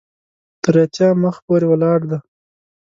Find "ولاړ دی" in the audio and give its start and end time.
1.69-2.17